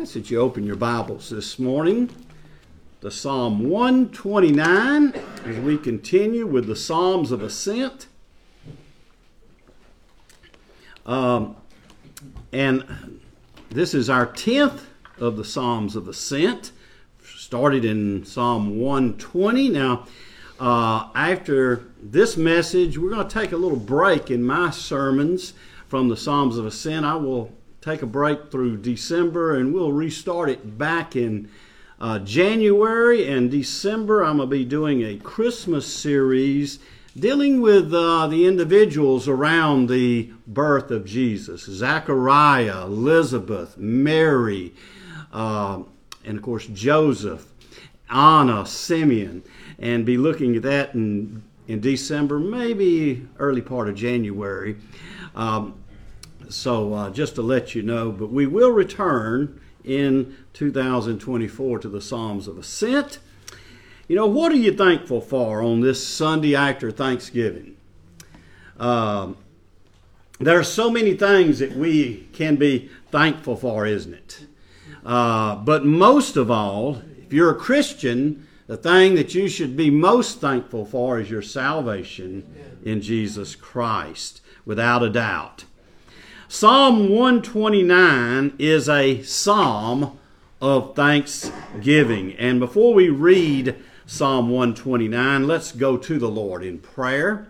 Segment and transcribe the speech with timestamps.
[0.00, 2.08] ask that you open your Bibles this morning
[3.00, 5.12] to Psalm 129
[5.44, 8.06] as we continue with the Psalms of Ascent.
[11.04, 11.56] Um,
[12.52, 12.84] and
[13.70, 14.82] this is our 10th
[15.18, 16.70] of the Psalms of Ascent,
[17.24, 19.68] started in Psalm 120.
[19.70, 20.06] Now,
[20.60, 25.54] uh, after this message, we're going to take a little break in my sermons
[25.88, 27.04] from the Psalms of Ascent.
[27.04, 31.48] I will take a break through December and we'll restart it back in
[32.00, 34.24] uh, January and December.
[34.24, 36.78] I'm going to be doing a Christmas series
[37.16, 44.74] dealing with uh, the individuals around the birth of Jesus Zachariah, Elizabeth, Mary,
[45.32, 45.82] uh,
[46.24, 47.46] and of course Joseph,
[48.10, 49.42] Anna, Simeon,
[49.78, 54.76] and be looking at that in, in December, maybe early part of January.
[55.34, 55.74] Um,
[56.48, 62.00] so uh, just to let you know, but we will return in 2024 to the
[62.00, 63.18] Psalms of Ascent.
[64.06, 67.76] You know, what are you thankful for on this Sunday after Thanksgiving?
[68.78, 69.36] Um,
[70.38, 74.46] there are so many things that we can be thankful for, isn't it?
[75.04, 79.90] Uh, but most of all, if you're a Christian, the thing that you should be
[79.90, 85.64] most thankful for is your salvation in Jesus Christ, without a doubt.
[86.50, 90.18] Psalm 129 is a psalm
[90.62, 92.32] of thanksgiving.
[92.38, 97.48] And before we read Psalm 129, let's go to the Lord in prayer.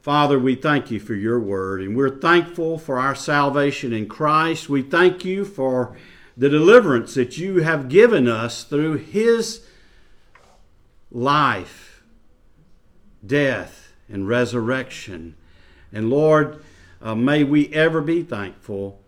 [0.00, 4.68] Father, we thank you for your word, and we're thankful for our salvation in Christ.
[4.68, 5.96] We thank you for
[6.36, 9.66] the deliverance that you have given us through his
[11.10, 12.04] life,
[13.26, 13.77] death,
[14.08, 15.34] and resurrection.
[15.92, 16.62] And Lord,
[17.00, 18.98] uh, may we ever be thankful.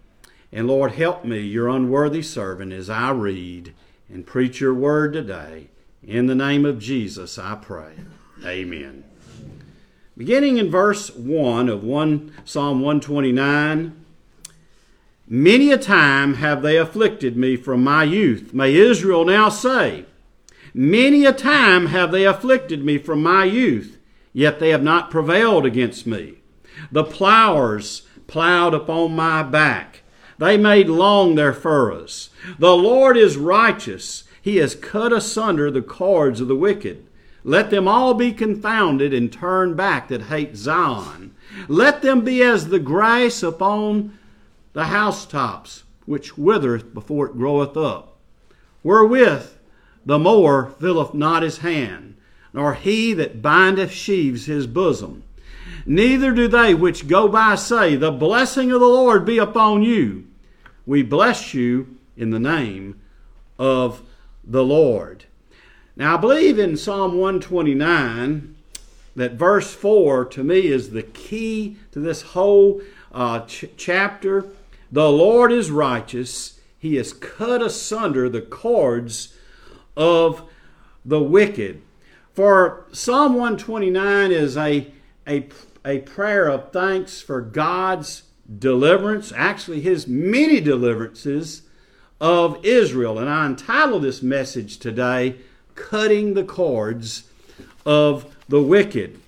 [0.52, 3.74] And Lord, help me, your unworthy servant, as I read
[4.08, 5.68] and preach your word today.
[6.02, 7.92] In the name of Jesus, I pray.
[8.44, 9.05] Amen.
[10.16, 13.96] Beginning in verse 1 of 1 Psalm 129,
[15.33, 18.52] Many a time have they afflicted me from my youth.
[18.52, 20.05] May Israel now say,
[20.74, 23.99] Many a time have they afflicted me from my youth
[24.33, 26.35] yet they have not prevailed against me.
[26.91, 30.02] The plowers plowed upon my back.
[30.39, 32.30] They made long their furrows.
[32.58, 34.24] The Lord is righteous.
[34.40, 37.07] He has cut asunder the cords of the wicked.
[37.42, 41.35] Let them all be confounded and turn back that hate Zion.
[41.69, 44.19] Let them be as the grass upon
[44.73, 48.17] the housetops, which withereth before it groweth up,
[48.83, 49.58] wherewith
[50.07, 52.17] the mower filleth not his hand
[52.52, 55.22] nor he that bindeth sheaves his bosom.
[55.86, 60.27] Neither do they which go by say, The blessing of the Lord be upon you.
[60.86, 63.00] We bless you in the name
[63.58, 64.02] of
[64.44, 65.24] the Lord.
[65.96, 68.56] Now, I believe in Psalm 129
[69.16, 72.80] that verse 4 to me is the key to this whole
[73.12, 74.46] uh, ch- chapter.
[74.90, 79.34] The Lord is righteous, He has cut asunder the cords
[79.96, 80.42] of
[81.05, 81.83] the wicked.
[82.35, 84.92] For Psalm 129 is a,
[85.27, 85.48] a,
[85.85, 88.23] a prayer of thanks for God's
[88.58, 91.63] deliverance, actually, his many deliverances
[92.20, 93.19] of Israel.
[93.19, 95.36] And I entitled this message today,
[95.74, 97.24] Cutting the Cords
[97.85, 99.20] of the Wicked.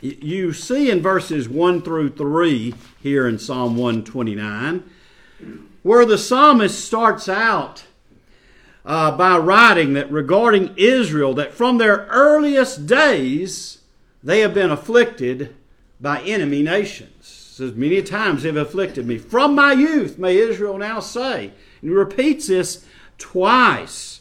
[0.00, 4.88] You see in verses 1 through 3 here in Psalm 129,
[5.82, 7.84] where the psalmist starts out
[8.84, 13.78] uh, by writing that regarding Israel, that from their earliest days
[14.22, 15.54] they have been afflicted
[16.00, 17.10] by enemy nations.
[17.54, 19.16] Says many times they've afflicted me.
[19.16, 21.44] From my youth, may Israel now say.
[21.44, 21.52] And
[21.82, 22.84] he repeats this
[23.16, 24.20] twice.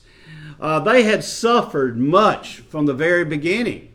[0.59, 3.91] Uh, they had suffered much from the very beginning.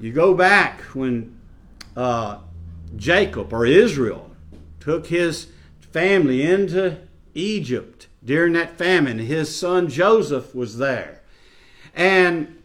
[0.00, 1.38] You go back when
[1.94, 2.38] uh,
[2.96, 4.30] Jacob or Israel
[4.80, 5.48] took his
[5.92, 6.96] family into
[7.34, 9.18] Egypt during that famine.
[9.18, 11.20] His son Joseph was there.
[11.94, 12.62] And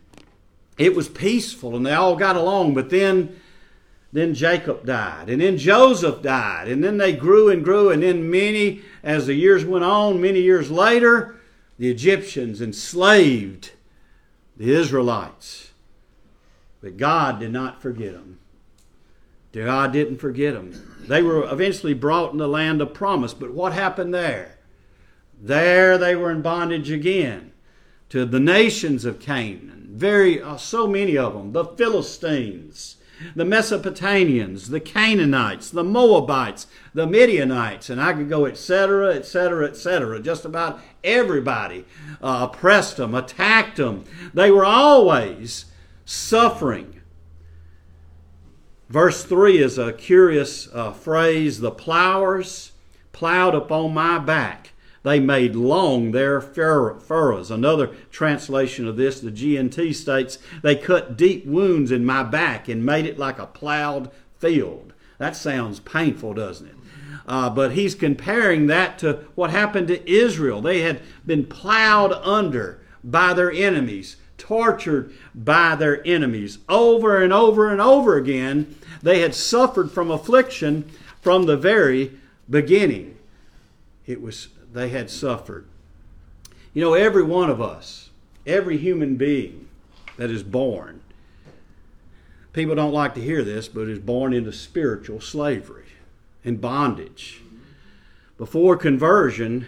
[0.77, 3.39] it was peaceful and they all got along, but then
[4.15, 8.31] then Jacob died, and then Joseph died, and then they grew and grew, and then
[8.31, 11.35] many, as the years went on, many years later,
[11.77, 13.71] the Egyptians enslaved
[14.55, 15.71] the Israelites.
[16.79, 18.39] But God did not forget them.
[19.51, 20.95] God didn't forget them.
[21.09, 24.54] They were eventually brought in the land of promise, but what happened there?
[25.45, 27.51] There they were in bondage again
[28.09, 29.89] to the nations of Canaan.
[29.92, 32.97] Very, uh, so many of them, the Philistines.
[33.36, 40.19] the Mesopotamians, the Canaanites, the Moabites, the Midianites, and I could go etc., etc., etc.
[40.19, 41.86] Just about everybody
[42.21, 44.03] uh, oppressed them, attacked them.
[44.33, 45.65] They were always
[46.06, 47.01] suffering.
[48.89, 52.74] Verse 3 is a curious uh, phrase the plowers
[53.13, 54.71] plowed upon my back.
[55.05, 57.51] They made long their furrows.
[57.51, 62.83] Another translation of this, the GNT states, they cut deep wounds in my back and
[62.83, 64.09] made it like a plowed
[64.39, 64.93] field.
[65.19, 66.75] That sounds painful, doesn't it?
[67.27, 70.59] Uh, but he's comparing that to what happened to Israel.
[70.59, 76.57] They had been plowed under by their enemies, tortured by their enemies.
[76.67, 80.89] Over and over and over again, they had suffered from affliction
[81.21, 82.13] from the very
[82.49, 83.17] beginning.
[84.07, 85.66] It was they had suffered.
[86.74, 88.10] You know, every one of us,
[88.45, 89.69] every human being
[90.18, 91.00] that is born,
[92.51, 95.86] people don't like to hear this, but is born into spiritual slavery
[96.44, 97.42] and bondage.
[98.38, 99.66] Before conversion,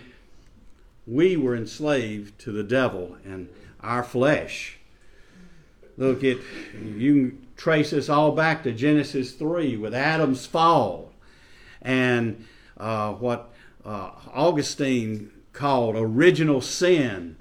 [1.08, 3.48] we were enslaved to the devil and
[3.80, 4.78] our flesh.
[5.96, 6.38] Look at
[6.84, 11.14] you can trace this all back to Genesis 3 with Adam's fall
[11.82, 12.46] and
[12.76, 13.54] uh, what
[13.88, 17.38] uh, Augustine called original sin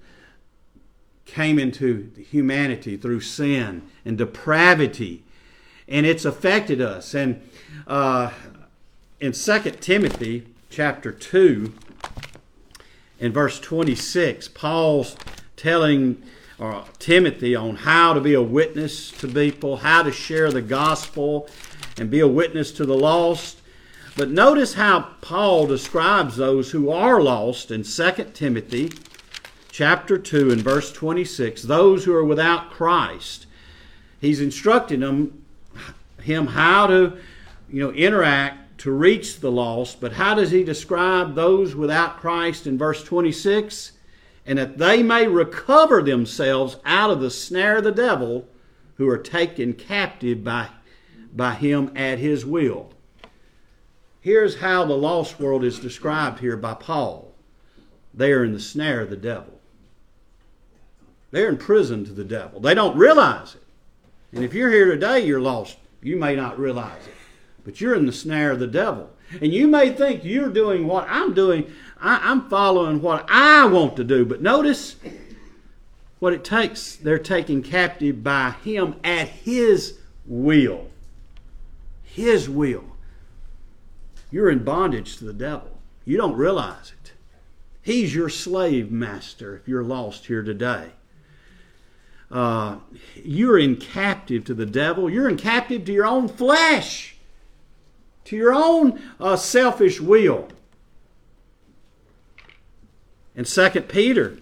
[1.26, 5.24] came into humanity through sin and depravity,
[5.88, 7.14] and it's affected us.
[7.14, 7.42] And
[7.86, 8.30] uh,
[9.20, 11.74] in 2 Timothy chapter 2,
[13.18, 15.16] in verse 26, Paul's
[15.56, 16.22] telling
[16.60, 21.48] uh, Timothy on how to be a witness to people, how to share the gospel,
[21.98, 23.55] and be a witness to the lost.
[24.16, 28.90] But notice how Paul describes those who are lost in 2 Timothy
[29.70, 33.46] chapter 2 and verse 26, those who are without Christ.
[34.18, 35.44] He's instructing them
[36.22, 37.18] him how to,
[37.70, 42.66] you know, interact to reach the lost, but how does he describe those without Christ
[42.66, 43.92] in verse 26?
[44.46, 48.48] And that they may recover themselves out of the snare of the devil
[48.94, 50.68] who are taken captive by,
[51.34, 52.95] by him at his will.
[54.26, 57.32] Here's how the lost world is described here by Paul
[58.12, 59.60] they are in the snare of the devil.
[61.30, 62.58] They're in prison to the devil.
[62.58, 63.62] They don't realize it.
[64.32, 65.76] And if you're here today, you're lost.
[66.02, 67.14] You may not realize it.
[67.64, 69.10] But you're in the snare of the devil.
[69.40, 71.70] And you may think you're doing what I'm doing.
[72.00, 74.24] I, am following what I want to do.
[74.24, 74.96] But notice
[76.18, 76.96] what it takes.
[76.96, 80.90] They're taken captive by him at his will.
[82.02, 82.95] His will.
[84.36, 85.78] You're in bondage to the devil.
[86.04, 87.12] You don't realize it.
[87.80, 90.90] He's your slave master if you're lost here today.
[92.30, 92.76] Uh,
[93.14, 95.08] you're in captive to the devil.
[95.08, 97.16] You're in captive to your own flesh,
[98.24, 100.48] to your own uh, selfish will.
[103.34, 104.36] In 2 Peter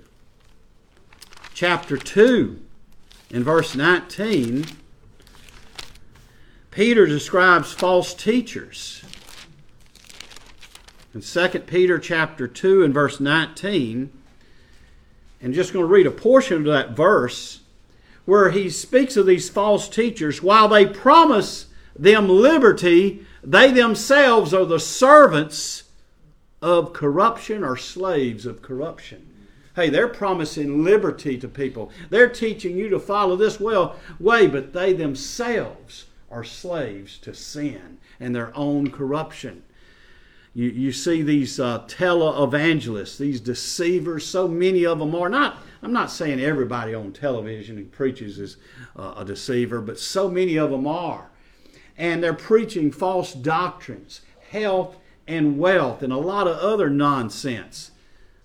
[1.53, 2.61] chapter 2,
[3.31, 4.65] in verse 19,
[6.73, 9.04] Peter describes false teachers
[11.15, 14.11] in 2 Peter chapter 2 and verse 19.
[15.41, 17.61] And just going to read a portion of that verse
[18.25, 20.43] where he speaks of these false teachers.
[20.43, 21.67] While they promise
[21.97, 25.85] them liberty, they themselves are the servants
[26.61, 29.31] of corruption or slaves of corruption.
[29.77, 31.91] Hey, they're promising liberty to people.
[32.09, 37.99] They're teaching you to follow this well way, but they themselves are slaves to sin
[38.19, 39.63] and their own corruption.
[40.55, 45.29] You, you see these uh, televangelists, these deceivers, so many of them are.
[45.29, 48.57] Not, I'm not saying everybody on television who preaches is
[48.97, 51.29] uh, a deceiver, but so many of them are.
[51.99, 54.21] And they're preaching false doctrines,
[54.51, 54.97] health
[55.27, 57.91] and wealth, and a lot of other nonsense.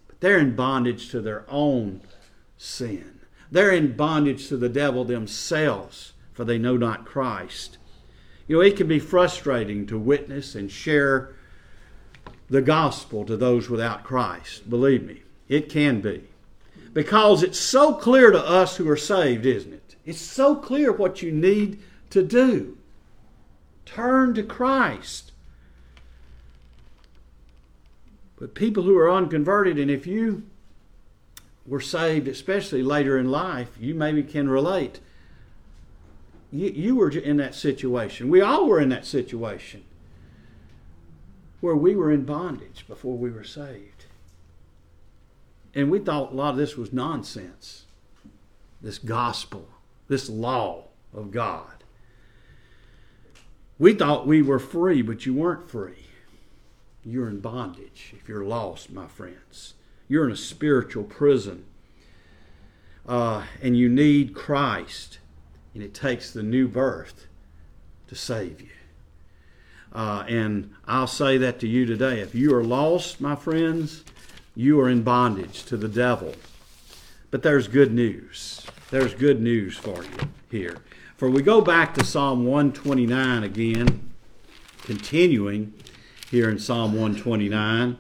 [0.07, 2.01] But they're in bondage to their own
[2.57, 3.19] sin.
[3.51, 7.77] They're in bondage to the devil themselves, for they know not Christ.
[8.47, 11.35] You know, it can be frustrating to witness and share
[12.49, 14.69] the gospel to those without Christ.
[14.69, 16.23] Believe me, it can be.
[16.93, 19.95] Because it's so clear to us who are saved, isn't it?
[20.05, 21.79] It's so clear what you need
[22.09, 22.77] to do.
[23.85, 25.31] Turn to Christ.
[28.39, 30.43] But people who are unconverted, and if you
[31.67, 34.99] were saved, especially later in life, you maybe can relate.
[36.51, 38.29] You, you were in that situation.
[38.29, 39.83] We all were in that situation
[41.61, 44.05] where we were in bondage before we were saved.
[45.75, 47.85] And we thought a lot of this was nonsense.
[48.81, 49.67] This gospel,
[50.07, 51.83] this law of God.
[53.77, 56.07] We thought we were free, but you weren't free.
[57.05, 59.73] You're in bondage if you're lost, my friends.
[60.07, 61.65] You're in a spiritual prison.
[63.07, 65.19] Uh, and you need Christ.
[65.73, 67.27] And it takes the new birth
[68.07, 68.78] to save you.
[69.93, 72.19] Uh, and I'll say that to you today.
[72.19, 74.03] If you are lost, my friends,
[74.55, 76.35] you are in bondage to the devil.
[77.31, 78.65] But there's good news.
[78.91, 80.77] There's good news for you here.
[81.17, 84.09] For we go back to Psalm 129 again,
[84.83, 85.73] continuing
[86.31, 87.97] here in Psalm 129.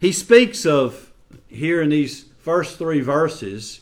[0.00, 1.12] He speaks of,
[1.48, 3.80] here in these first three verses,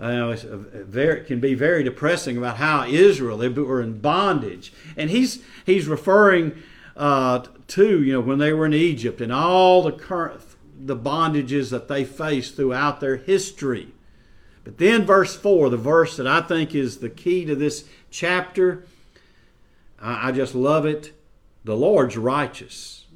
[0.00, 5.10] uh, very, it can be very depressing about how Israel they were in bondage, and
[5.10, 6.62] he's he's referring
[6.96, 10.40] uh, to you know when they were in Egypt and all the current
[10.78, 13.88] the bondages that they faced throughout their history.
[14.64, 18.84] But then verse four, the verse that I think is the key to this chapter,
[20.00, 21.12] I, I just love it.
[21.64, 23.06] The Lord's righteous;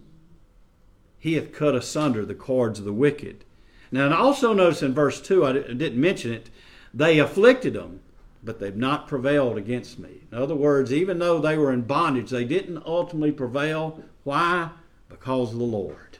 [1.18, 3.44] He hath cut asunder the cords of the wicked.
[3.90, 6.50] Now, and also notice in verse 2, I didn't mention it,
[6.94, 8.00] they afflicted them,
[8.42, 10.22] but they've not prevailed against me.
[10.30, 14.02] In other words, even though they were in bondage, they didn't ultimately prevail.
[14.22, 14.70] Why?
[15.08, 16.18] Because of the Lord.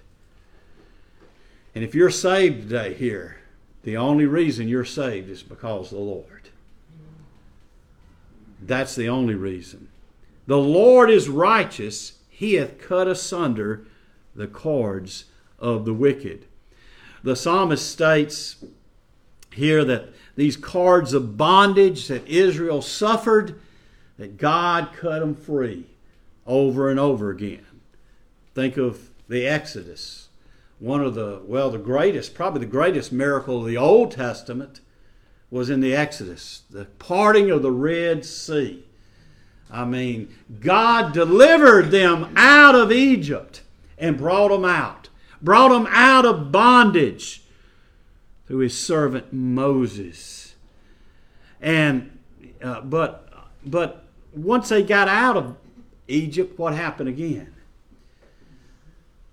[1.75, 3.39] And if you're saved today here,
[3.85, 6.49] the only reason you're saved is because of the Lord.
[8.61, 9.89] That's the only reason.
[10.47, 13.87] The Lord is righteous, he hath cut asunder
[14.35, 15.27] the cords
[15.59, 16.47] of the wicked.
[17.23, 18.65] The psalmist states
[19.53, 23.61] here that these cords of bondage that Israel suffered,
[24.19, 25.87] that God cut them free
[26.47, 27.67] over and over again.
[28.55, 30.29] Think of the Exodus,
[30.79, 34.81] one of the, well, the greatest, probably the greatest miracle of the Old Testament
[35.51, 38.85] was in the Exodus, the parting of the Red Sea.
[39.71, 43.63] I mean, God delivered them out of Egypt
[43.97, 45.09] and brought them out,
[45.41, 47.44] brought them out of bondage
[48.47, 50.55] through his servant Moses.
[51.61, 52.19] And
[52.63, 53.33] uh, but
[53.65, 55.57] but once they got out of
[56.09, 57.55] Egypt, what happened again?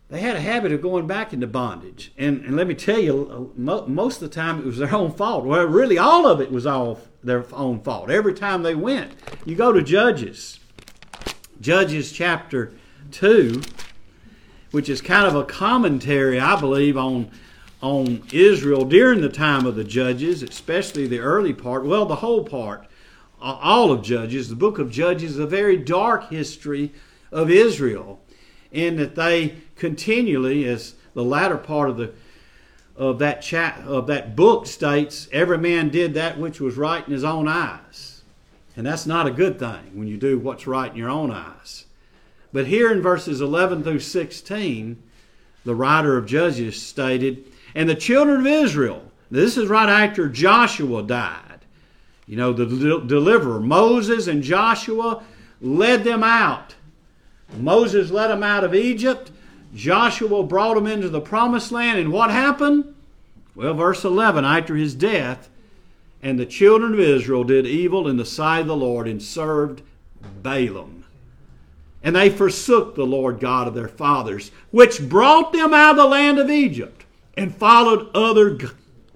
[0.10, 3.50] They had a habit of going back into bondage, and, and let me tell you,
[3.56, 5.46] uh, most of the time it was their own fault.
[5.46, 8.10] Well, really, all of it was all their own fault.
[8.10, 9.14] Every time they went,
[9.46, 10.60] you go to Judges,
[11.62, 12.74] Judges chapter
[13.10, 13.62] two,
[14.72, 17.32] which is kind of a commentary, I believe, on
[17.82, 22.44] on Israel during the time of the Judges, especially the early part, well, the whole
[22.44, 22.86] part,
[23.42, 24.50] all of Judges.
[24.50, 26.92] The book of Judges is a very dark history
[27.32, 28.20] of Israel,
[28.72, 32.14] in that they continually, as the latter part of the
[32.96, 37.14] of that chat of that book states, every man did that which was right in
[37.14, 38.22] his own eyes.
[38.76, 41.86] And that's not a good thing when you do what's right in your own eyes.
[42.54, 45.02] But here in verses 11 through 16,
[45.64, 51.04] the writer of Judges stated, and the children of Israel, this is right after Joshua
[51.04, 51.60] died.
[52.28, 52.66] You know, the
[53.06, 55.24] deliverer, Moses and Joshua
[55.62, 56.76] led them out.
[57.58, 59.32] Moses led them out of Egypt.
[59.74, 62.00] Joshua brought them into the promised land.
[62.00, 62.94] And what happened?
[63.56, 65.50] Well, verse 11 after his death,
[66.24, 69.82] and the children of Israel did evil in the sight of the Lord and served
[70.42, 71.04] Baalim.
[72.04, 76.06] And they forsook the Lord God of their fathers, which brought them out of the
[76.06, 77.01] land of Egypt
[77.36, 78.58] and followed other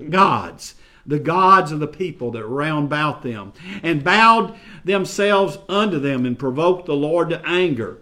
[0.10, 3.54] gods, the gods of the people that round about them,
[3.84, 8.02] and bowed themselves unto them and provoked the Lord to anger.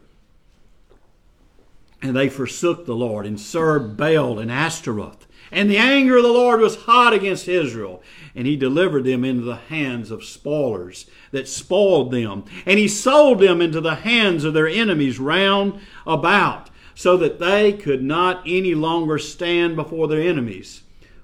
[2.02, 5.26] And they forsook the Lord and served Baal and Ashtaroth.
[5.52, 8.02] And the anger of the Lord was hot against Israel,
[8.34, 12.46] and he delivered them into the hands of spoilers that spoiled them.
[12.66, 17.74] And he sold them into the hands of their enemies round about so that they
[17.74, 20.84] could not any longer stand before their enemies.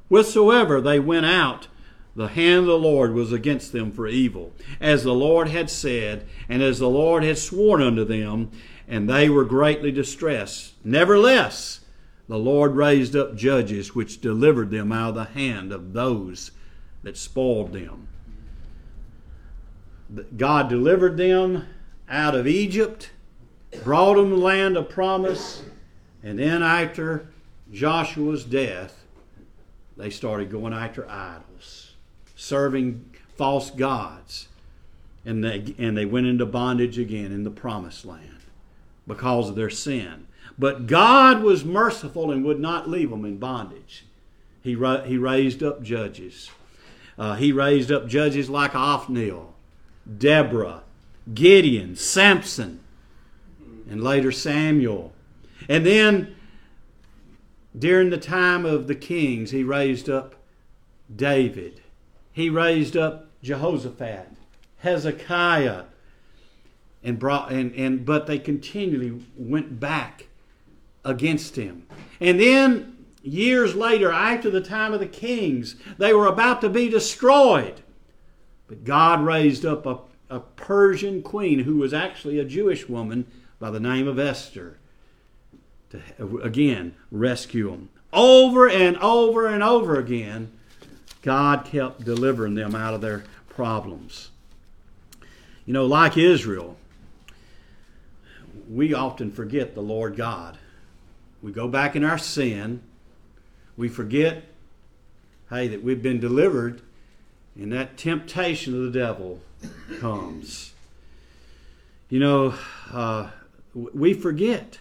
[0.10, 1.68] Whithersoever they went out,
[2.16, 6.26] the hand of the Lord was against them for evil, as the Lord had said,
[6.50, 8.52] and as the Lord had sworn unto them,
[8.88, 10.74] and they were greatly distressed.
[10.84, 11.82] Nevertheless,
[12.28, 16.52] the Lord raised up judges which delivered them out of the hand of those
[17.04, 18.08] that spoiled them.
[20.36, 21.68] God delivered them
[22.10, 23.12] out of Egypt
[23.84, 25.64] brought them the land of promise,
[26.24, 27.30] and then after
[27.72, 29.06] Joshua's death,
[29.98, 31.94] they started going after idols,
[32.36, 34.48] serving false gods,
[35.26, 38.40] and they, and they went into bondage again in the promised land
[39.06, 40.28] because of their sin.
[40.58, 44.06] But God was merciful and would not leave them in bondage.
[44.62, 46.50] He, ra- he raised up judges.
[47.18, 49.54] Uh, he raised up judges like Othniel,
[50.18, 50.84] Deborah,
[51.34, 52.80] Gideon, Samson,
[53.90, 55.14] and later Samuel.
[55.68, 56.36] And then
[57.78, 60.36] during the time of the kings, he raised up
[61.14, 61.82] David.
[62.32, 64.30] He raised up Jehoshaphat,
[64.78, 65.84] Hezekiah,
[67.04, 70.28] and brought and, and but they continually went back
[71.06, 71.88] against him.
[72.20, 76.90] And then years later, after the time of the kings, they were about to be
[76.90, 77.82] destroyed.
[78.68, 83.26] But God raised up a, a Persian queen who was actually a Jewish woman
[83.60, 84.78] by the name of Esther
[85.92, 87.90] to again rescue them.
[88.12, 90.52] Over and over and over again,
[91.22, 94.30] God kept delivering them out of their problems.
[95.66, 96.78] You know, like Israel,
[98.70, 100.58] we often forget the Lord God.
[101.42, 102.82] We go back in our sin.
[103.78, 104.44] We forget,
[105.50, 106.82] hey, that we've been delivered,
[107.56, 109.42] and that temptation of the devil
[110.00, 110.74] comes.
[112.10, 112.54] You know,
[112.92, 113.30] uh,
[113.74, 114.80] we forget.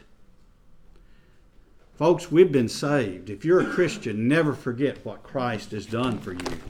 [1.97, 3.29] Folks, we've been saved.
[3.29, 6.61] If you're a Christian, never forget what Christ has done for you.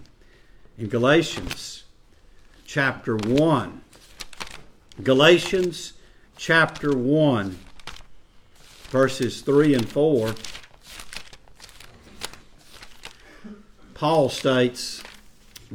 [0.78, 1.84] In Galatians
[2.64, 3.82] chapter 1,
[5.02, 5.92] Galatians
[6.36, 7.58] chapter 1,
[8.90, 10.34] verses 3 and 4,
[13.92, 15.02] Paul states,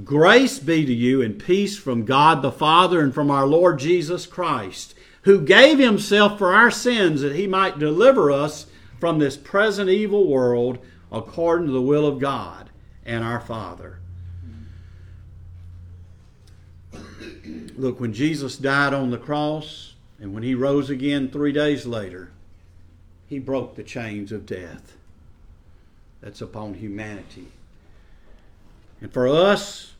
[0.04, 4.26] Grace be to you and peace from God the Father and from our Lord Jesus
[4.26, 4.93] Christ,
[5.24, 8.68] who gave himself for our sins that he might deliver us
[9.00, 10.80] from this present evil world
[11.12, 12.70] according to the will of God
[13.06, 14.00] and our Father.
[17.76, 22.32] Look, when Jesus died on the cross, and when he rose again three days later,
[23.28, 24.96] he broke the chains of death
[26.22, 27.48] that's upon humanity.
[29.02, 29.94] And for us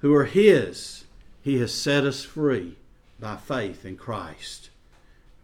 [0.00, 1.04] who are his,
[1.42, 2.76] he has set us free
[3.18, 4.70] by faith in Christ.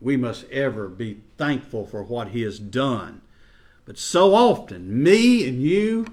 [0.00, 3.22] We must ever be thankful for what he has done.
[3.84, 6.06] But so often, me and you,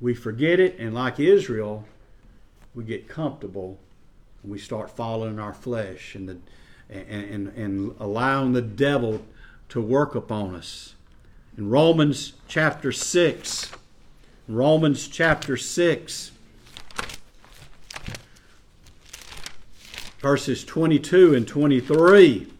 [0.00, 1.84] we forget it, and like Israel,
[2.74, 3.78] we get comfortable
[4.42, 6.38] and we start following our flesh and the
[6.90, 9.24] and, and, and allowing the devil
[9.70, 10.94] to work upon us.
[11.56, 13.70] In Romans chapter 6,
[14.48, 16.32] Romans chapter 6,
[20.24, 22.50] verses 22 and 23.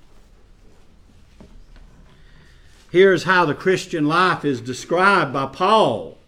[2.91, 6.19] Here's how the Christian life is described by Paul.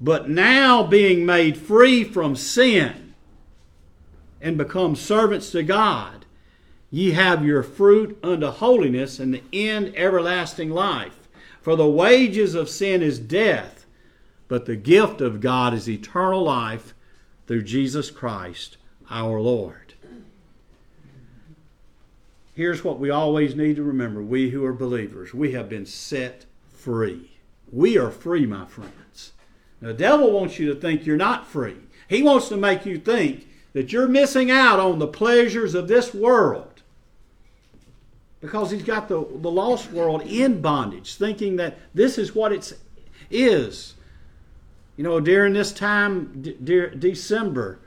[0.00, 3.14] But now being made free from sin
[4.40, 6.24] and become servants to God,
[6.88, 11.28] Ye have your fruit unto holiness, and the end everlasting life.
[11.60, 13.86] For the wages of sin is death,
[14.46, 16.94] but the gift of God is eternal life
[17.48, 18.76] through Jesus Christ
[19.10, 19.87] our Lord.
[22.58, 26.44] Here's what we always need to remember we who are believers, we have been set
[26.72, 27.38] free.
[27.70, 29.30] We are free, my friends.
[29.80, 31.76] The devil wants you to think you're not free.
[32.08, 36.12] He wants to make you think that you're missing out on the pleasures of this
[36.12, 36.82] world
[38.40, 42.76] because he's got the, the lost world in bondage, thinking that this is what it
[43.30, 43.94] is.
[44.96, 47.78] You know, during this time, de- December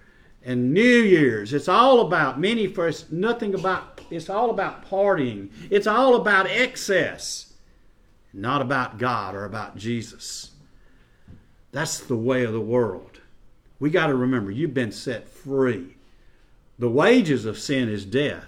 [0.43, 5.49] and New Year's, it's all about many first, nothing about, it's all about partying.
[5.69, 7.53] It's all about excess,
[8.33, 10.51] not about God or about Jesus.
[11.71, 13.19] That's the way of the world.
[13.79, 15.95] We got to remember, you've been set free.
[16.79, 18.47] The wages of sin is death.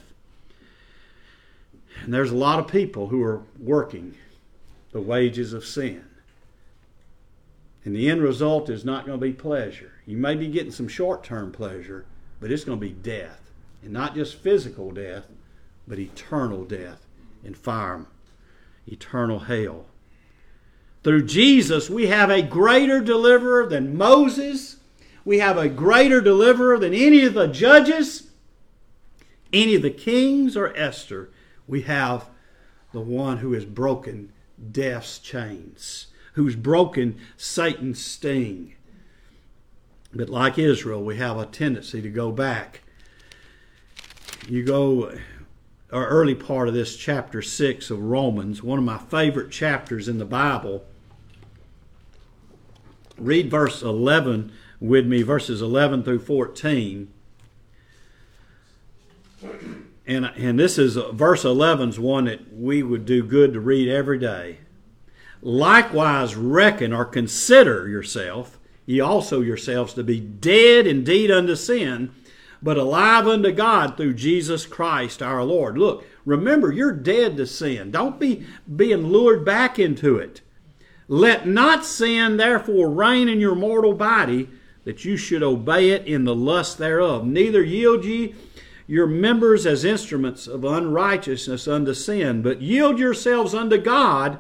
[2.04, 4.16] And there's a lot of people who are working
[4.92, 6.04] the wages of sin.
[7.86, 9.92] And the end result is not going to be pleasure.
[10.06, 12.06] You may be getting some short term pleasure,
[12.40, 13.52] but it's going to be death.
[13.82, 15.26] And not just physical death,
[15.88, 17.06] but eternal death
[17.44, 18.06] in fire,
[18.88, 19.86] eternal hell.
[21.04, 24.78] Through Jesus, we have a greater deliverer than Moses.
[25.26, 28.30] We have a greater deliverer than any of the judges,
[29.52, 31.30] any of the kings, or Esther
[31.68, 32.30] we have
[32.92, 34.32] the one who has broken
[34.72, 38.76] death's chains, who's broken Satan's sting.
[40.14, 42.82] But like Israel, we have a tendency to go back.
[44.48, 45.18] You go,
[45.92, 50.18] our early part of this chapter 6 of Romans, one of my favorite chapters in
[50.18, 50.86] the Bible.
[53.18, 57.14] Read verse 11 with me, verses 11 through 14
[60.06, 63.88] and and this is verse 11 is one that we would do good to read
[63.88, 64.60] every day.
[65.46, 72.12] Likewise, reckon or consider yourself, ye also yourselves, to be dead indeed unto sin,
[72.62, 75.78] but alive unto God through Jesus Christ our Lord.
[75.78, 77.92] Look, remember, you're dead to sin.
[77.92, 80.40] Don't be being lured back into it.
[81.10, 84.50] Let not sin therefore reign in your mortal body,
[84.86, 87.26] that you should obey it in the lust thereof.
[87.26, 88.34] Neither yield ye
[88.88, 94.40] your members as instruments of unrighteousness unto sin, but yield yourselves unto God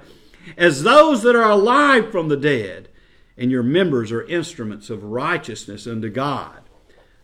[0.58, 2.89] as those that are alive from the dead,
[3.38, 6.62] and your members are instruments of righteousness unto God.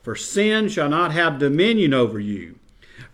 [0.01, 2.57] For sin shall not have dominion over you.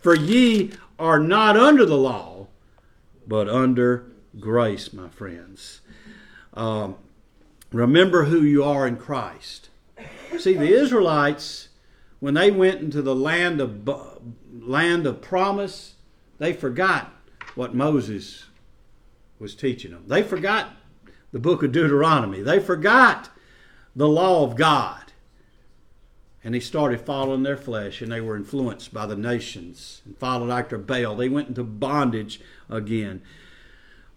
[0.00, 2.46] For ye are not under the law,
[3.26, 4.06] but under
[4.40, 5.80] grace, my friends.
[6.54, 6.96] Um,
[7.72, 9.68] remember who you are in Christ.
[10.38, 11.68] See, the Israelites,
[12.20, 13.88] when they went into the land of
[14.52, 15.94] land of promise,
[16.38, 17.12] they forgot
[17.54, 18.45] what Moses
[19.38, 20.04] was teaching them.
[20.06, 20.70] They forgot
[21.32, 22.42] the book of Deuteronomy.
[22.42, 23.30] They forgot
[23.94, 25.02] the law of God.
[26.44, 30.50] And they started following their flesh, and they were influenced by the nations and followed
[30.50, 31.16] after Baal.
[31.16, 33.22] They went into bondage again.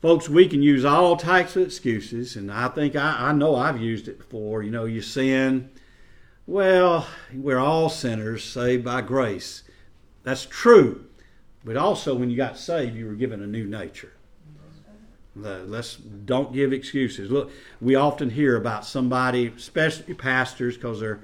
[0.01, 3.81] Folks, we can use all types of excuses, and I think I, I know I've
[3.81, 4.61] used it before.
[4.61, 5.71] You know, you sin.
[6.45, 9.63] Well, we're all sinners saved by grace.
[10.23, 11.05] That's true.
[11.65, 14.13] But also, when you got saved, you were given a new nature.
[15.35, 17.31] Let's don't give excuses.
[17.31, 21.21] Look, we often hear about somebody, especially pastors, because they're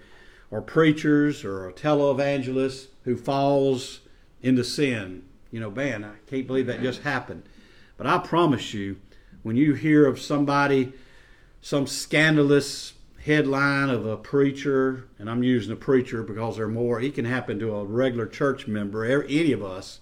[0.51, 4.01] or preachers or a televangelist who falls
[4.41, 5.23] into sin.
[5.51, 7.43] You know, man, I can't believe that just happened.
[7.97, 8.97] But I promise you,
[9.43, 10.93] when you hear of somebody,
[11.61, 17.11] some scandalous headline of a preacher, and I'm using a preacher because they're more, he
[17.11, 19.99] can happen to a regular church member, any of us.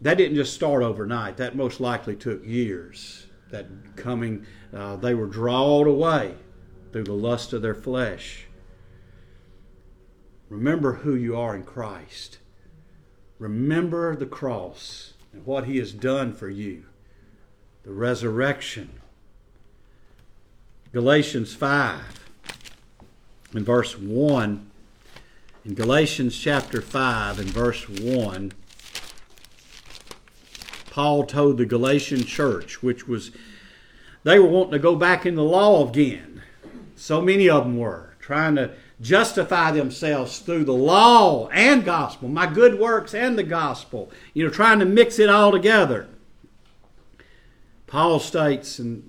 [0.00, 1.36] That didn't just start overnight.
[1.36, 3.26] That most likely took years.
[3.50, 6.34] That coming, uh, they were drawn away
[6.92, 8.46] through the lust of their flesh.
[10.48, 12.38] Remember who you are in Christ.
[13.38, 16.84] Remember the cross and what He has done for you,
[17.82, 19.00] the resurrection.
[20.92, 22.28] Galatians 5
[23.54, 24.70] in verse 1.
[25.64, 28.52] In Galatians chapter 5 and verse 1,
[30.96, 33.30] Paul told the Galatian church, which was,
[34.24, 36.42] they were wanting to go back in the law again.
[36.94, 38.70] So many of them were trying to
[39.02, 44.50] justify themselves through the law and gospel, my good works and the gospel, you know,
[44.50, 46.08] trying to mix it all together.
[47.86, 49.02] Paul states in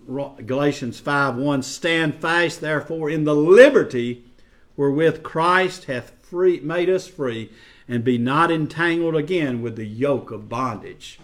[0.45, 4.25] Galatians 5 1 Stand fast, therefore, in the liberty
[4.75, 7.49] wherewith Christ hath free, made us free,
[7.87, 11.21] and be not entangled again with the yoke of bondage.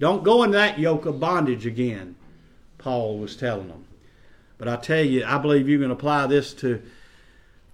[0.00, 2.16] Don't go in that yoke of bondage again,
[2.78, 3.84] Paul was telling them.
[4.58, 6.82] But I tell you, I believe you can apply this to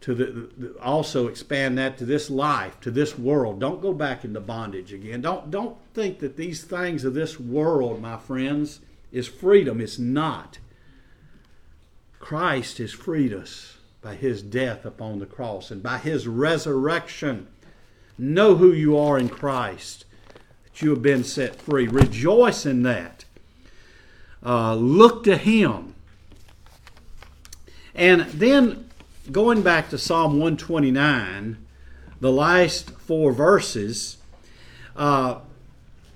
[0.02, 3.58] to the, the, also expand that to this life, to this world.
[3.58, 5.20] Don't go back into bondage again.
[5.20, 9.80] Don't don't think that these things of this world, my friends, is freedom.
[9.80, 10.58] It's not.
[12.18, 17.46] Christ has freed us by his death upon the cross and by his resurrection.
[18.18, 20.06] Know who you are in Christ,
[20.82, 21.88] you have been set free.
[21.88, 23.24] Rejoice in that.
[24.44, 25.94] Uh, look to him.
[27.94, 28.88] And then
[29.32, 31.56] going back to Psalm 129,
[32.20, 34.18] the last four verses,
[34.94, 35.40] uh,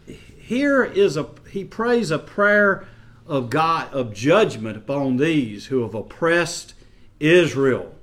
[0.07, 2.87] here is a he prays a prayer
[3.27, 6.75] of God of judgment upon these who have oppressed
[7.19, 7.95] Israel.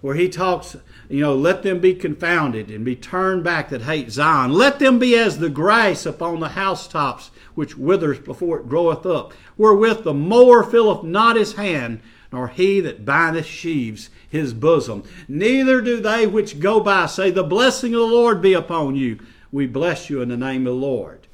[0.00, 0.76] Where he talks,
[1.12, 4.50] you know, let them be confounded and be turned back that hate Zion.
[4.50, 9.34] Let them be as the grass upon the housetops, which withers before it groweth up,
[9.58, 12.00] wherewith the mower filleth not his hand,
[12.32, 15.04] nor he that bindeth sheaves his bosom.
[15.28, 19.18] Neither do they which go by say, The blessing of the Lord be upon you.
[19.52, 21.26] We bless you in the name of the Lord.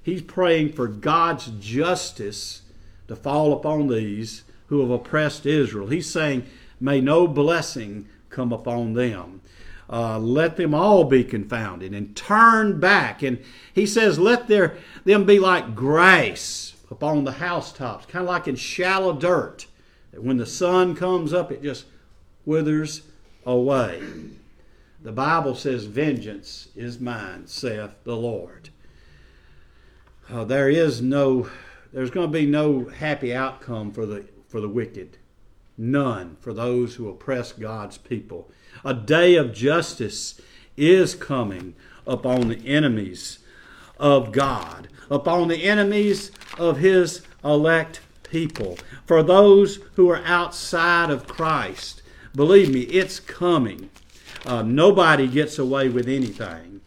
[0.00, 2.62] He's praying for God's justice
[3.08, 5.88] to fall upon these who have oppressed Israel.
[5.88, 6.46] He's saying,
[6.78, 9.40] May no blessing come upon them.
[9.88, 13.22] Uh, let them all be confounded and turn back.
[13.22, 13.38] And
[13.72, 18.56] he says, Let their, them be like grass upon the housetops, kind of like in
[18.56, 19.66] shallow dirt
[20.12, 21.84] That when the sun comes up, it just
[22.46, 23.02] withers
[23.44, 24.02] away.
[25.02, 28.70] The Bible says, Vengeance is mine, saith the Lord.
[30.30, 31.50] Uh, there is no,
[31.92, 35.18] there's going to be no happy outcome for the, for the wicked.
[35.76, 38.50] None for those who oppress God's people.
[38.84, 40.40] A day of justice
[40.76, 41.74] is coming
[42.06, 43.38] upon the enemies
[43.98, 51.26] of God, upon the enemies of His elect people, for those who are outside of
[51.26, 52.02] Christ.
[52.34, 53.90] Believe me, it's coming.
[54.44, 56.80] Uh, nobody gets away with anything.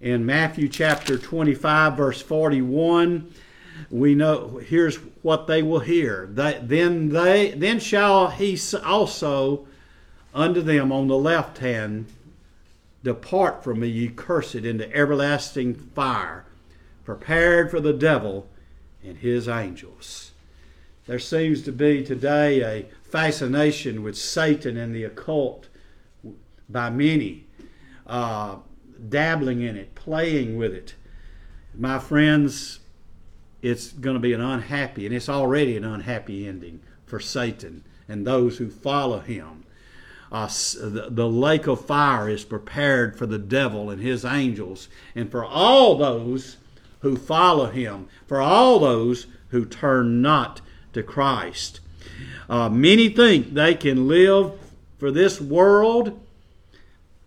[0.00, 3.32] In Matthew chapter 25, verse 41,
[3.94, 6.28] we know here's what they will hear.
[6.32, 9.68] They, then they then shall he also
[10.34, 12.06] unto them on the left hand
[13.04, 16.44] depart from me, ye cursed, into everlasting fire,
[17.04, 18.48] prepared for the devil
[19.04, 20.32] and his angels.
[21.06, 25.68] There seems to be today a fascination with Satan and the occult
[26.68, 27.46] by many,
[28.08, 28.56] uh,
[29.08, 30.94] dabbling in it, playing with it.
[31.78, 32.80] My friends,
[33.64, 38.26] it's going to be an unhappy, and it's already an unhappy ending for Satan and
[38.26, 39.64] those who follow him.
[40.30, 45.30] Uh, the, the lake of fire is prepared for the devil and his angels, and
[45.30, 46.58] for all those
[47.00, 50.60] who follow him, for all those who turn not
[50.92, 51.80] to Christ.
[52.50, 54.52] Uh, many think they can live
[54.98, 56.20] for this world,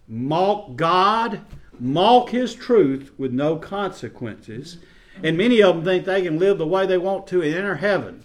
[0.07, 1.41] mock God,
[1.79, 4.77] mock His truth with no consequences,
[5.23, 7.75] and many of them think they can live the way they want to and enter
[7.75, 8.23] heaven.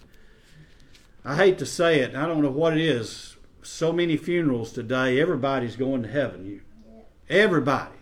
[1.25, 3.37] I hate to say it, I don't know what it is.
[3.63, 6.47] So many funerals today, everybody's going to heaven.
[6.47, 6.61] You,
[7.29, 7.95] everybody.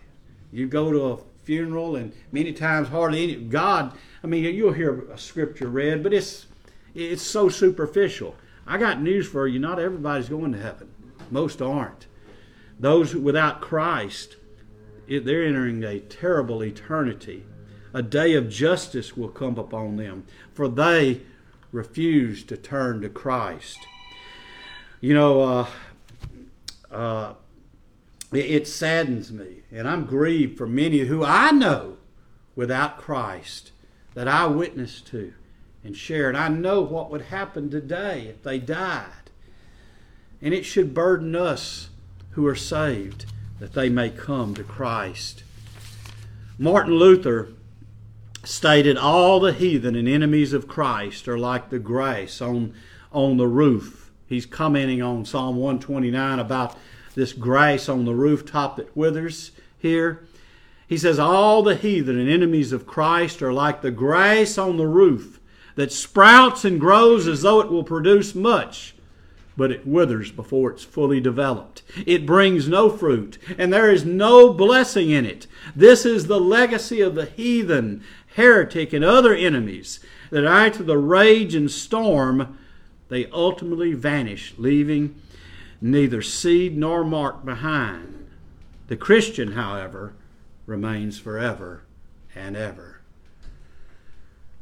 [0.51, 3.93] You go to a funeral, and many times hardly any God.
[4.23, 6.47] I mean, you'll hear a scripture read, but it's
[6.93, 8.35] it's so superficial.
[8.67, 9.59] I got news for you.
[9.59, 10.89] Not everybody's going to heaven.
[11.29, 12.07] Most aren't.
[12.79, 14.35] Those without Christ,
[15.07, 17.45] they're entering a terrible eternity.
[17.93, 21.21] A day of justice will come upon them, for they
[21.71, 23.79] refuse to turn to Christ.
[25.01, 25.67] You know, uh,
[26.91, 27.33] uh,
[28.31, 31.97] it saddens me, and I'm grieved for many who I know
[32.55, 33.71] without Christ
[34.13, 35.33] that I witnessed to
[35.83, 36.35] and shared.
[36.35, 39.29] I know what would happen today if they died.
[40.41, 41.89] And it should burden us
[42.31, 43.25] who are saved
[43.59, 45.43] that they may come to Christ.
[46.57, 47.53] Martin Luther
[48.43, 52.73] stated all the heathen and enemies of Christ are like the grass on,
[53.11, 54.11] on the roof.
[54.27, 56.77] He's commenting on Psalm 129 about
[57.15, 60.25] this grass on the rooftop that withers here.
[60.87, 64.87] He says, All the heathen and enemies of Christ are like the grass on the
[64.87, 65.39] roof
[65.75, 68.93] that sprouts and grows as though it will produce much,
[69.55, 71.81] but it withers before it's fully developed.
[72.05, 75.47] It brings no fruit, and there is no blessing in it.
[75.75, 78.03] This is the legacy of the heathen,
[78.35, 82.57] heretic, and other enemies that after the rage and storm,
[83.09, 85.15] they ultimately vanish, leaving
[85.81, 88.29] neither seed nor mark behind.
[88.87, 90.13] The Christian, however,
[90.65, 91.83] remains forever
[92.35, 93.01] and ever.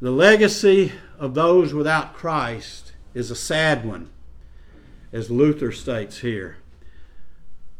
[0.02, 4.10] The legacy of those without Christ is a sad one,
[5.12, 6.58] as Luther states here.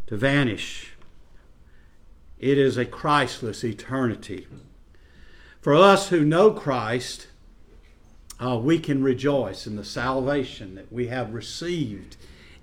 [0.08, 0.94] To vanish,
[2.40, 4.48] it is a Christless eternity.
[5.62, 7.28] For us who know Christ,
[8.40, 12.16] uh, we can rejoice in the salvation that we have received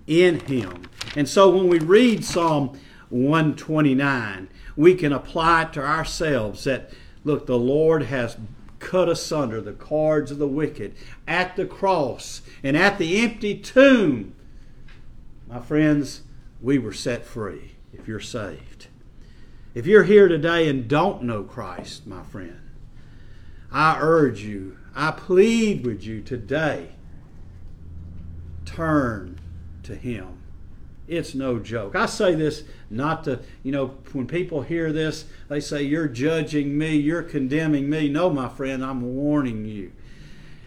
[0.07, 0.85] in Him.
[1.15, 2.79] And so when we read Psalm
[3.11, 6.91] 129, we can apply it to ourselves that,
[7.23, 8.39] look, the Lord has
[8.79, 10.95] cut asunder the cords of the wicked
[11.27, 14.35] at the cross and at the empty tomb.
[15.47, 16.23] My friends,
[16.63, 18.87] we were set free if you're saved.
[19.75, 22.66] If you're here today and don't know Christ, my friend,
[23.71, 26.91] I urge you, I plead with you today,
[28.65, 29.39] turn
[29.83, 30.39] to Him.
[31.09, 31.95] It's no joke.
[31.95, 36.77] I say this not to, you know, when people hear this, they say, You're judging
[36.77, 38.09] me, you're condemning me.
[38.09, 39.93] No, my friend, I'm warning you.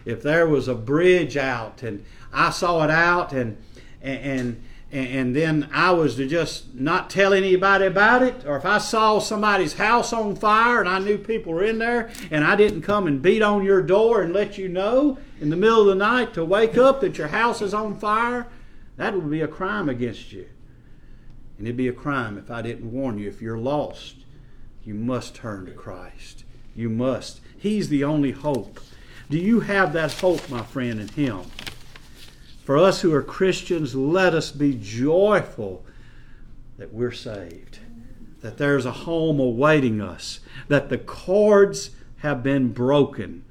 [0.04, 3.58] If there was a bridge out and I saw it out and,
[4.00, 8.78] and, and then I was to just not tell anybody about it, or if I
[8.78, 12.82] saw somebody's house on fire and I knew people were in there and I didn't
[12.82, 15.94] come and beat on your door and let you know in the middle of the
[15.94, 18.48] night to wake up that your house is on fire,
[18.96, 20.46] that would be a crime against you.
[21.56, 23.28] And it'd be a crime if I didn't warn you.
[23.28, 24.16] If you're lost,
[24.84, 26.44] you must turn to Christ.
[26.74, 27.40] You must.
[27.56, 28.80] He's the only hope.
[29.28, 31.42] Do you have that hope, my friend, in Him?
[32.64, 35.84] For us who are Christians, let us be joyful
[36.78, 37.78] that we're saved,
[38.40, 43.44] that there's a home awaiting us, that the cords have been broken,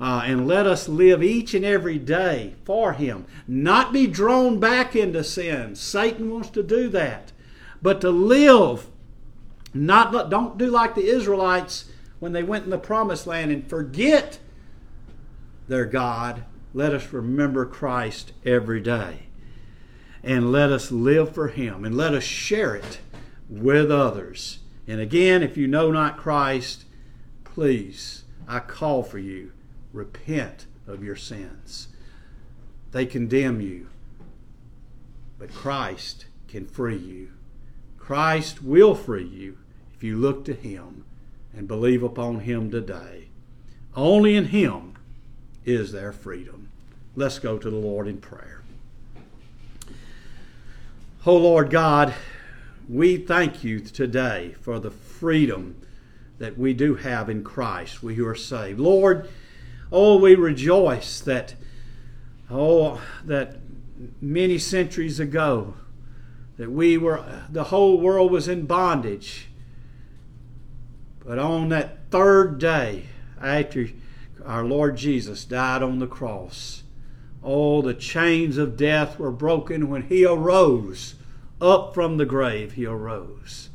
[0.00, 3.26] uh, and let us live each and every day for Him.
[3.46, 5.76] Not be drawn back into sin.
[5.76, 7.32] Satan wants to do that.
[7.80, 8.86] But to live,
[9.72, 11.86] not don't do like the Israelites
[12.18, 14.38] when they went in the promised land and forget
[15.68, 16.44] their God.
[16.74, 19.28] Let us remember Christ every day.
[20.24, 21.84] And let us live for Him.
[21.84, 22.98] And let us share it
[23.48, 24.58] with others.
[24.88, 26.84] And again, if you know not Christ,
[27.44, 29.52] please, I call for you,
[29.92, 31.88] repent of your sins.
[32.90, 33.88] They condemn you,
[35.38, 37.30] but Christ can free you.
[37.98, 39.58] Christ will free you
[39.94, 41.04] if you look to Him
[41.56, 43.28] and believe upon Him today.
[43.96, 44.94] Only in Him
[45.64, 46.63] is there freedom.
[47.16, 48.62] Let's go to the Lord in prayer.
[51.24, 52.12] Oh Lord God,
[52.88, 55.80] we thank you today for the freedom
[56.38, 58.80] that we do have in Christ, we who are saved.
[58.80, 59.28] Lord,
[59.92, 61.54] oh, we rejoice that,
[62.50, 63.58] oh, that
[64.20, 65.74] many centuries ago,
[66.56, 69.46] that we were, the whole world was in bondage.
[71.24, 73.04] But on that third day,
[73.40, 73.88] after
[74.44, 76.82] our Lord Jesus died on the cross,
[77.44, 81.14] oh, the chains of death were broken when He arose
[81.60, 82.72] up from the grave.
[82.72, 83.70] He arose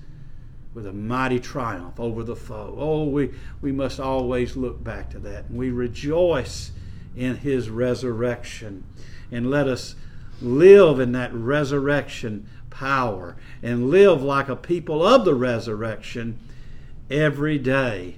[0.74, 2.76] with a mighty triumph over the foe.
[2.78, 5.52] Oh, we, we must always look back to that.
[5.52, 6.72] We rejoice
[7.16, 8.84] in his resurrection.
[9.32, 9.96] And let us
[10.42, 16.40] live in that resurrection power and live like a people of the resurrection
[17.10, 18.16] every day.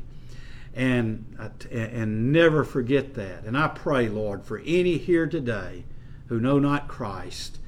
[0.73, 1.37] And,
[1.69, 3.43] and never forget that.
[3.43, 5.83] And I pray, Lord, for any here today
[6.27, 7.59] who know not Christ,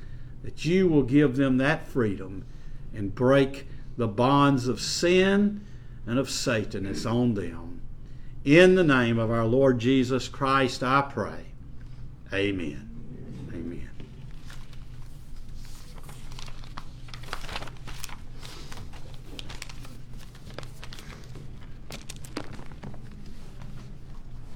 [0.43, 2.45] that you will give them that freedom
[2.93, 5.65] and break the bonds of sin
[6.05, 7.81] and of Satan that's on them.
[8.45, 11.45] In the name of our Lord Jesus Christ, I pray.
[12.33, 12.89] Amen.
[13.53, 13.92] Amen.